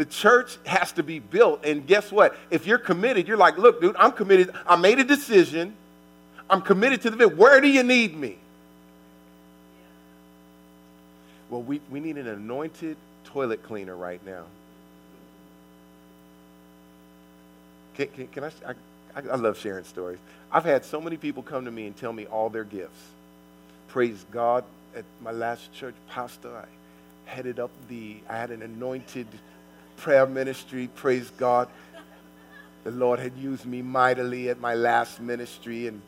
[0.00, 1.62] The church has to be built.
[1.62, 2.34] And guess what?
[2.50, 4.50] If you're committed, you're like, look, dude, I'm committed.
[4.66, 5.76] I made a decision.
[6.48, 7.36] I'm committed to the bit.
[7.36, 8.38] Where do you need me?
[11.50, 14.44] Well, we, we need an anointed toilet cleaner right now.
[17.96, 18.52] Can, can, can I,
[19.14, 20.18] I, I love sharing stories.
[20.50, 23.02] I've had so many people come to me and tell me all their gifts.
[23.88, 24.64] Praise God.
[24.96, 26.64] At my last church, pastor, I
[27.26, 29.26] headed up the, I had an anointed
[30.00, 30.88] prayer ministry.
[30.94, 31.68] Praise God.
[32.84, 36.00] The Lord had used me mightily at my last ministry, and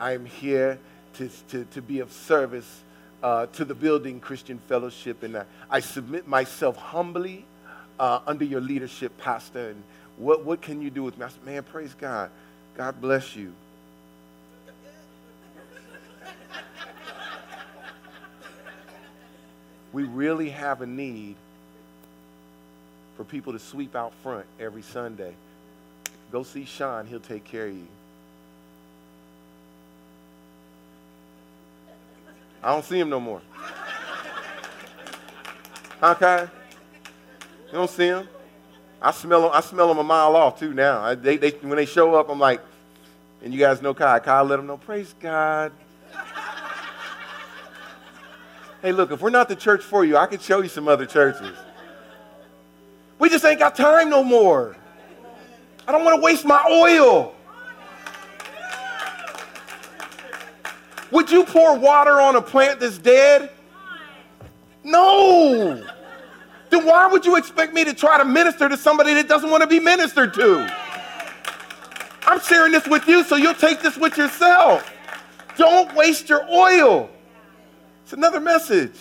[0.00, 0.80] I am here
[1.14, 2.82] to, to, to be of service
[3.22, 7.44] uh, to the building Christian Fellowship, and I, I submit myself humbly
[8.00, 9.70] uh, under your leadership, Pastor.
[9.70, 9.82] And
[10.16, 11.24] what, what can you do with me?
[11.24, 12.30] I said, man, praise God.
[12.76, 13.52] God bless you.
[19.92, 21.36] we really have a need
[23.16, 25.32] for people to sweep out front every Sunday.
[26.30, 27.86] Go see Sean, he'll take care of you.
[32.62, 33.40] I don't see him no more.
[36.02, 36.48] Okay?
[37.66, 38.28] You don't see him?
[39.00, 41.00] I smell them, I smell them a mile off too now.
[41.00, 42.60] I, they, they, when they show up, I'm like,
[43.42, 44.18] and you guys know Kai.
[44.18, 45.72] Kai let them know, praise God.
[48.82, 51.06] hey, look, if we're not the church for you, I can show you some other
[51.06, 51.56] churches.
[53.18, 54.76] We just ain't got time no more.
[55.88, 57.34] I don't want to waste my oil.
[61.12, 63.50] Would you pour water on a plant that's dead?
[64.82, 65.84] No.
[66.70, 69.62] Then why would you expect me to try to minister to somebody that doesn't want
[69.62, 70.72] to be ministered to?
[72.26, 74.92] I'm sharing this with you so you'll take this with yourself.
[75.56, 77.08] Don't waste your oil.
[78.02, 78.96] It's another message.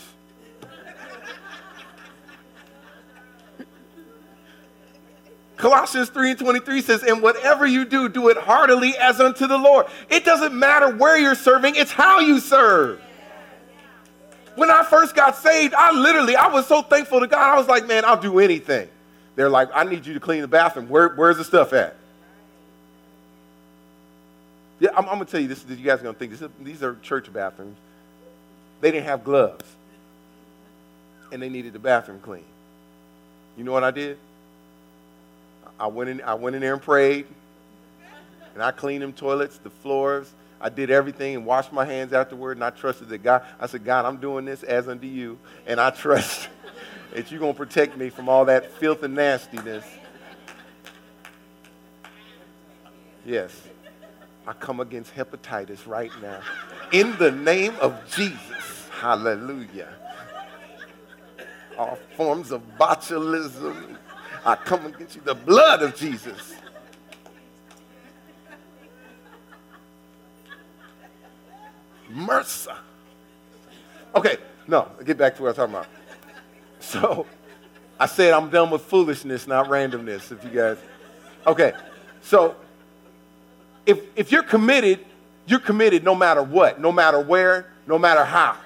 [5.58, 9.58] Colossians 3 and 23 says, And whatever you do, do it heartily as unto the
[9.58, 9.86] Lord.
[10.10, 13.02] It doesn't matter where you're serving, it's how you serve.
[14.56, 17.54] When I first got saved, I literally, I was so thankful to God.
[17.54, 18.88] I was like, man, I'll do anything.
[19.36, 20.88] They're like, I need you to clean the bathroom.
[20.88, 21.96] Where, where's the stuff at?
[24.80, 25.66] Yeah, I'm, I'm going to tell you this.
[25.68, 27.78] You guys are going to think this, these are church bathrooms.
[28.82, 29.66] They didn't have gloves,
[31.32, 32.44] and they needed the bathroom clean.
[33.58, 34.18] You know what I did?
[35.80, 37.28] I went in, I went in there and prayed,
[38.54, 40.32] and I cleaned them toilets, the floors.
[40.62, 43.44] I did everything and washed my hands afterward, and I trusted that God.
[43.60, 46.48] I said, God, I'm doing this as unto you, and I trust
[47.14, 49.86] that you're going to protect me from all that filth and nastiness.
[53.26, 53.52] Yes.
[54.48, 56.40] I come against hepatitis right now.
[56.92, 58.88] In the name of Jesus.
[58.92, 59.90] Hallelujah.
[61.78, 63.98] All forms of botulism.
[64.46, 65.22] I come against you.
[65.26, 66.54] The blood of Jesus.
[72.14, 72.78] MRSA.
[74.16, 74.38] Okay,
[74.68, 75.88] no, get back to what I'm talking about.
[76.80, 77.26] So
[78.00, 80.78] I said I'm done with foolishness, not randomness, if you guys.
[81.48, 81.74] Okay,
[82.22, 82.56] so
[83.86, 85.00] if, if you're committed,
[85.48, 88.58] you're committed no matter what, no matter where, no matter how.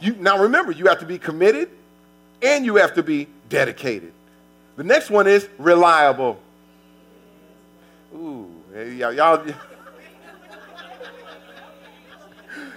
[0.00, 1.70] You, now remember, you have to be committed
[2.42, 4.12] and you have to be dedicated.
[4.76, 6.40] The next one is reliable.
[8.14, 9.44] Ooh, y'all, y'all.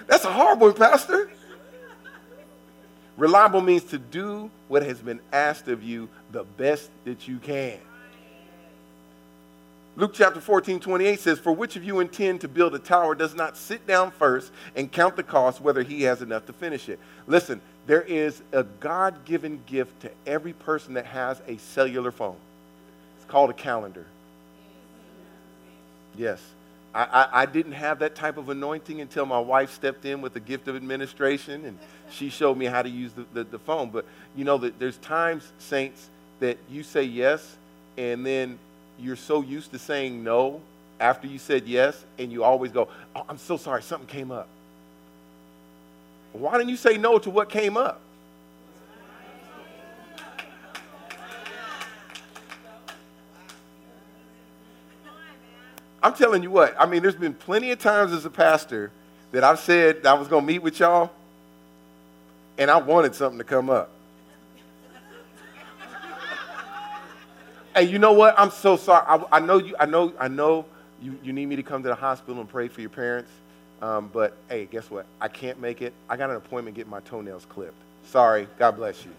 [0.07, 1.31] That's a hard one, Pastor.
[3.17, 7.79] Reliable means to do what has been asked of you the best that you can.
[9.95, 13.35] Luke chapter 14, 28 says, For which of you intend to build a tower does
[13.35, 16.99] not sit down first and count the cost whether he has enough to finish it?
[17.27, 22.37] Listen, there is a God given gift to every person that has a cellular phone.
[23.17, 24.07] It's called a calendar.
[26.17, 26.41] Yes.
[26.95, 30.33] I, I, I, didn't have that type of anointing until my wife stepped in with
[30.33, 31.79] the gift of administration and
[32.11, 33.89] she showed me how to use the, the, the phone.
[33.89, 37.57] But you know that there's times, saints, that you say yes
[37.97, 38.59] and then
[38.99, 40.61] you're so used to saying no
[40.99, 44.47] after you said yes, and you always go, oh, I'm so sorry, something came up.
[46.31, 47.99] Why didn't you say no to what came up?
[56.01, 58.91] I'm telling you what, I mean, there's been plenty of times as a pastor
[59.31, 61.11] that I've said I was going to meet with y'all,
[62.57, 63.89] and I wanted something to come up.
[67.75, 68.35] Hey, you know what?
[68.37, 69.03] I'm so sorry.
[69.07, 69.75] I, I, know you.
[69.79, 70.13] I know.
[70.19, 70.65] I know
[71.01, 73.31] you, you need me to come to the hospital and pray for your parents.
[73.81, 75.07] Um, but hey, guess what?
[75.19, 75.91] I can't make it.
[76.07, 77.73] I got an appointment getting my toenails clipped.
[78.05, 78.47] Sorry.
[78.59, 79.11] God bless you.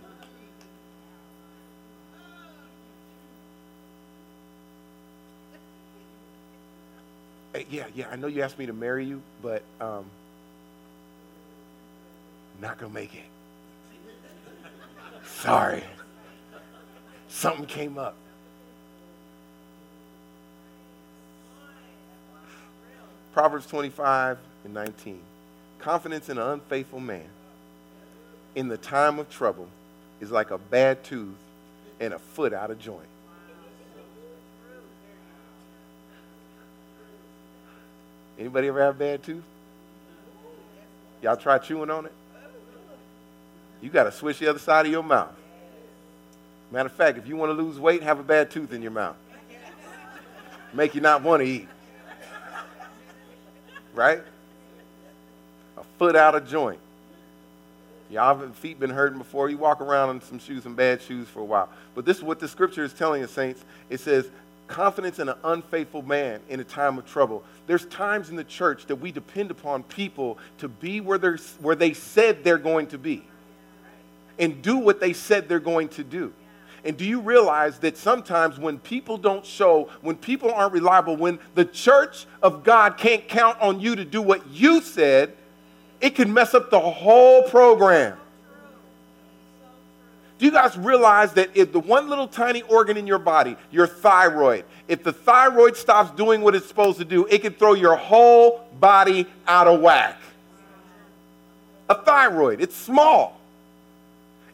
[7.52, 8.06] Hey, yeah, yeah.
[8.10, 10.04] I know you asked me to marry you, but um,
[12.60, 13.24] not gonna make it.
[15.24, 15.82] Sorry.
[17.28, 18.14] Something came up.
[23.34, 25.18] Proverbs 25 and 19.
[25.80, 27.26] Confidence in an unfaithful man
[28.54, 29.68] in the time of trouble
[30.20, 31.34] is like a bad tooth
[31.98, 33.08] and a foot out of joint.
[38.38, 39.42] Anybody ever have a bad tooth?
[41.20, 42.12] Y'all try chewing on it?
[43.82, 45.34] You got to switch the other side of your mouth.
[46.70, 48.92] Matter of fact, if you want to lose weight, have a bad tooth in your
[48.92, 49.16] mouth.
[50.72, 51.68] Make you not want to eat
[53.94, 54.20] right?
[55.76, 56.78] A foot out of joint.
[58.10, 59.48] Y'all feet been hurting before.
[59.48, 61.68] You walk around in some shoes, some bad shoes for a while.
[61.94, 63.64] But this is what the scripture is telling us, saints.
[63.88, 64.28] It says,
[64.66, 67.44] confidence in an unfaithful man in a time of trouble.
[67.66, 71.76] There's times in the church that we depend upon people to be where, they're, where
[71.76, 73.24] they said they're going to be
[74.38, 76.32] and do what they said they're going to do.
[76.84, 81.38] And do you realize that sometimes when people don't show, when people aren't reliable, when
[81.54, 85.34] the church of God can't count on you to do what you said,
[86.02, 88.18] it can mess up the whole program.
[90.36, 93.86] Do you guys realize that if the one little tiny organ in your body, your
[93.86, 97.96] thyroid, if the thyroid stops doing what it's supposed to do, it can throw your
[97.96, 100.20] whole body out of whack?
[101.88, 103.40] A thyroid, it's small.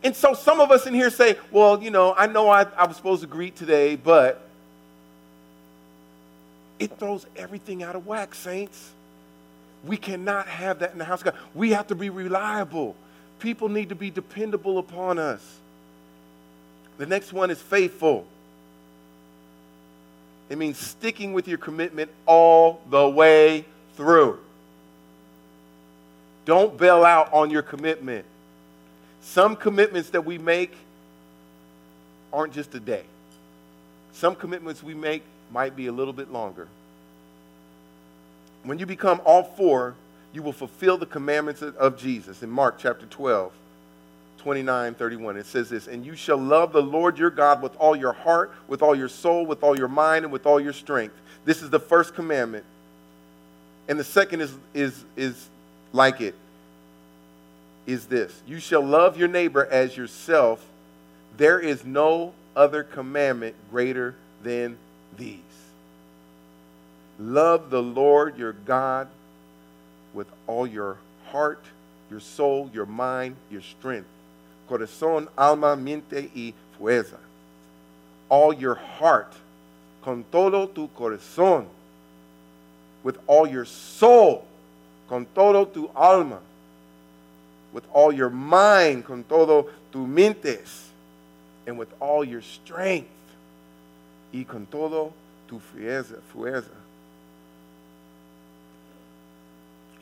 [0.02, 2.86] And so some of us in here say, well, you know, I know I, I
[2.86, 4.42] was supposed to greet today, but
[6.78, 8.92] it throws everything out of whack, saints.
[9.84, 11.34] We cannot have that in the house of God.
[11.54, 12.96] We have to be reliable.
[13.38, 15.42] People need to be dependable upon us.
[16.98, 18.26] The next one is faithful.
[20.48, 23.64] It means sticking with your commitment all the way
[23.96, 24.38] through.
[26.44, 28.24] Don't bail out on your commitment.
[29.22, 30.72] Some commitments that we make
[32.32, 33.04] aren't just a day.
[34.12, 36.68] Some commitments we make might be a little bit longer.
[38.64, 39.94] When you become all four,
[40.32, 42.42] you will fulfill the commandments of Jesus.
[42.42, 43.52] In Mark chapter 12,
[44.38, 47.96] 29, 31, it says this And you shall love the Lord your God with all
[47.96, 51.14] your heart, with all your soul, with all your mind, and with all your strength.
[51.44, 52.64] This is the first commandment.
[53.88, 55.48] And the second is, is, is
[55.92, 56.34] like it
[57.86, 60.64] is this You shall love your neighbor as yourself.
[61.36, 64.76] There is no other commandment greater than
[65.16, 65.38] these.
[67.18, 69.08] Love the Lord your God
[70.14, 70.96] with all your
[71.30, 71.62] heart,
[72.10, 74.08] your soul, your mind, your strength.
[74.68, 77.18] Corazón, alma, mente y fuerza.
[78.28, 79.34] All your heart,
[80.02, 81.66] con todo tu corazón.
[83.02, 84.46] With all your soul,
[85.08, 86.38] con todo tu alma.
[87.72, 90.88] With all your mind, con todo tu mentes.
[91.66, 93.08] And with all your strength.
[94.32, 95.12] Y con todo
[95.48, 96.20] tu fuerza.
[96.34, 96.70] fuerza.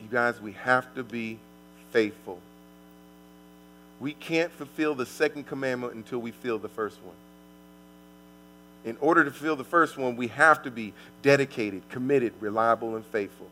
[0.01, 1.39] You guys, we have to be
[1.91, 2.39] faithful.
[3.99, 7.15] We can't fulfill the second commandment until we feel the first one.
[8.85, 13.05] In order to fulfill the first one, we have to be dedicated, committed, reliable, and
[13.05, 13.47] faithful.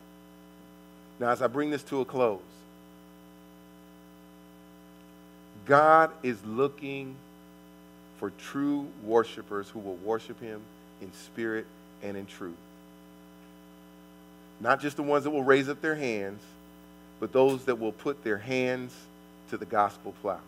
[1.20, 2.40] Now, as I bring this to a close,
[5.68, 7.14] God is looking
[8.18, 10.62] for true worshipers who will worship Him
[11.02, 11.66] in spirit
[12.02, 12.56] and in truth.
[14.60, 16.42] Not just the ones that will raise up their hands,
[17.20, 18.94] but those that will put their hands
[19.50, 20.40] to the gospel plow.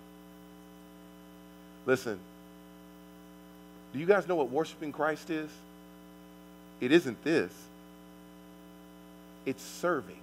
[1.85, 2.19] Listen,
[3.93, 5.51] do you guys know what worshiping Christ is?
[6.81, 7.53] It isn't this,
[9.45, 10.17] it's serving.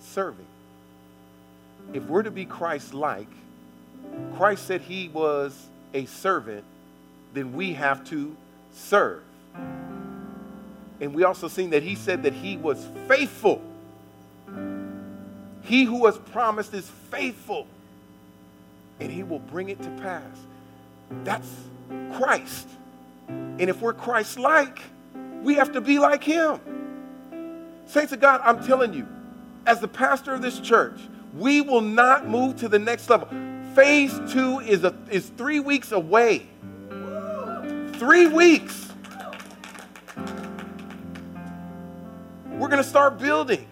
[0.00, 0.46] Serving.
[1.92, 3.28] If we're to be Christ like,
[4.36, 6.64] Christ said he was a servant,
[7.34, 8.36] then we have to
[8.72, 9.22] serve.
[11.00, 13.62] And we also seen that he said that he was faithful.
[15.62, 17.66] He who has promised is faithful,
[18.98, 20.22] and he will bring it to pass.
[21.24, 21.48] That's
[22.12, 22.68] Christ.
[23.28, 24.80] And if we're Christ like,
[25.42, 26.60] we have to be like him.
[27.86, 29.06] Saints of God, I'm telling you,
[29.66, 31.00] as the pastor of this church,
[31.34, 33.28] we will not move to the next level.
[33.74, 36.46] Phase two is, a, is three weeks away.
[37.94, 38.92] Three weeks.
[42.46, 43.66] We're going to start building.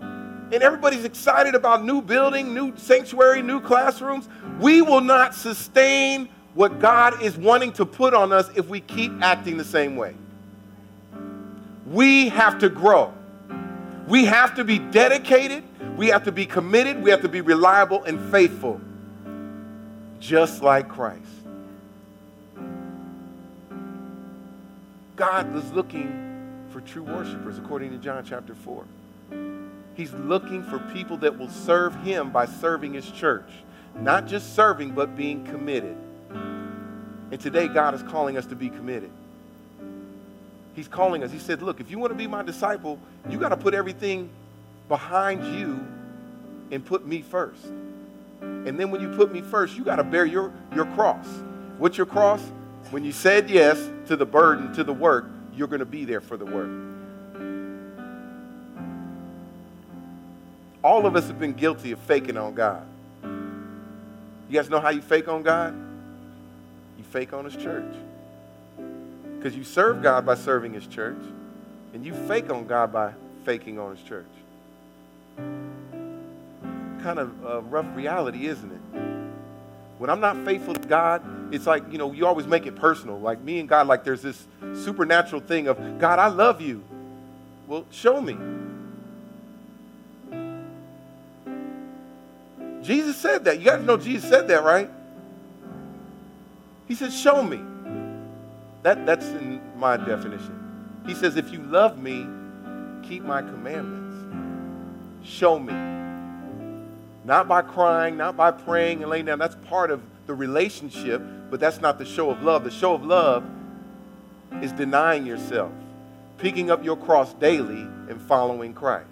[0.00, 4.28] And everybody's excited about new building, new sanctuary, new classrooms.
[4.60, 9.12] We will not sustain what God is wanting to put on us if we keep
[9.20, 10.14] acting the same way.
[11.86, 13.12] We have to grow.
[14.08, 15.62] We have to be dedicated.
[15.98, 17.02] We have to be committed.
[17.02, 18.80] We have to be reliable and faithful,
[20.18, 21.26] just like Christ.
[25.14, 28.84] God was looking for true worshipers, according to John chapter 4.
[29.94, 33.50] He's looking for people that will serve him by serving his church.
[34.00, 35.96] Not just serving, but being committed.
[36.30, 39.10] And today, God is calling us to be committed.
[40.78, 41.32] He's calling us.
[41.32, 44.30] He said, Look, if you want to be my disciple, you got to put everything
[44.86, 45.84] behind you
[46.70, 47.64] and put me first.
[48.40, 51.26] And then when you put me first, you got to bear your, your cross.
[51.78, 52.40] What's your cross?
[52.90, 56.20] When you said yes to the burden, to the work, you're going to be there
[56.20, 56.70] for the work.
[60.84, 62.86] All of us have been guilty of faking on God.
[63.24, 65.74] You guys know how you fake on God?
[66.96, 67.92] You fake on His church.
[69.38, 71.18] Because you serve God by serving His church,
[71.94, 73.12] and you fake on God by
[73.44, 74.26] faking on His church.
[75.36, 79.00] Kind of a rough reality, isn't it?
[79.98, 81.22] When I'm not faithful to God,
[81.52, 83.18] it's like, you know, you always make it personal.
[83.18, 86.84] Like me and God, like there's this supernatural thing of, God, I love you.
[87.66, 88.36] Well, show me.
[92.82, 93.58] Jesus said that.
[93.58, 94.88] You got to know Jesus said that, right?
[96.86, 97.60] He said, Show me.
[98.82, 100.54] That, that's in my definition.
[101.06, 102.26] He says, If you love me,
[103.02, 105.28] keep my commandments.
[105.28, 105.72] Show me.
[107.24, 109.38] Not by crying, not by praying and laying down.
[109.38, 112.64] That's part of the relationship, but that's not the show of love.
[112.64, 113.44] The show of love
[114.62, 115.72] is denying yourself,
[116.38, 119.08] picking up your cross daily, and following Christ.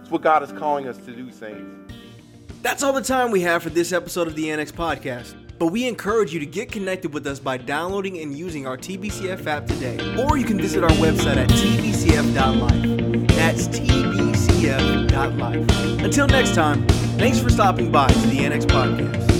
[0.00, 1.92] It's what God is calling us to do, saints.
[2.62, 5.34] That's all the time we have for this episode of the Annex Podcast.
[5.60, 9.46] But we encourage you to get connected with us by downloading and using our TBCF
[9.46, 9.98] app today.
[10.16, 13.28] Or you can visit our website at tbcf.life.
[13.28, 14.00] That's tbcf.life.
[16.02, 16.88] Until next time,
[17.18, 19.39] thanks for stopping by to the Annex Podcast.